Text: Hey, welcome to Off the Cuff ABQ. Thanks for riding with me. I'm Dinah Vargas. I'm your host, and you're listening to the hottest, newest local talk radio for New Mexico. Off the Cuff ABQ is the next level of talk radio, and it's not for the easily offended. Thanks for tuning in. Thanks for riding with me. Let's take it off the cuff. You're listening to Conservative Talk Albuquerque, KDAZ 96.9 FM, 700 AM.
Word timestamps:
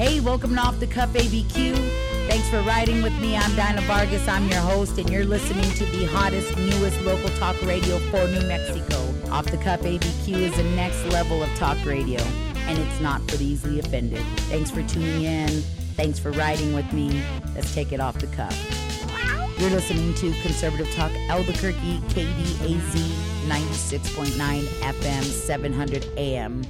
Hey, 0.00 0.18
welcome 0.18 0.54
to 0.54 0.60
Off 0.62 0.80
the 0.80 0.86
Cuff 0.86 1.12
ABQ. 1.12 1.76
Thanks 2.26 2.48
for 2.48 2.62
riding 2.62 3.02
with 3.02 3.12
me. 3.20 3.36
I'm 3.36 3.54
Dinah 3.54 3.82
Vargas. 3.82 4.26
I'm 4.28 4.48
your 4.48 4.60
host, 4.60 4.96
and 4.96 5.10
you're 5.10 5.26
listening 5.26 5.70
to 5.72 5.84
the 5.84 6.06
hottest, 6.06 6.56
newest 6.56 6.98
local 7.02 7.28
talk 7.36 7.60
radio 7.60 7.98
for 8.08 8.26
New 8.28 8.40
Mexico. 8.48 8.96
Off 9.30 9.44
the 9.44 9.58
Cuff 9.58 9.82
ABQ 9.82 10.28
is 10.28 10.56
the 10.56 10.62
next 10.74 11.04
level 11.08 11.42
of 11.42 11.50
talk 11.54 11.76
radio, 11.84 12.18
and 12.60 12.78
it's 12.78 13.00
not 13.02 13.20
for 13.30 13.36
the 13.36 13.44
easily 13.44 13.78
offended. 13.78 14.24
Thanks 14.48 14.70
for 14.70 14.82
tuning 14.84 15.24
in. 15.24 15.50
Thanks 15.96 16.18
for 16.18 16.30
riding 16.30 16.72
with 16.72 16.90
me. 16.94 17.22
Let's 17.54 17.74
take 17.74 17.92
it 17.92 18.00
off 18.00 18.18
the 18.18 18.28
cuff. 18.28 18.56
You're 19.58 19.68
listening 19.68 20.14
to 20.14 20.32
Conservative 20.40 20.90
Talk 20.94 21.12
Albuquerque, 21.28 22.00
KDAZ 22.08 22.96
96.9 23.50 24.62
FM, 24.64 25.22
700 25.24 26.06
AM. 26.16 26.62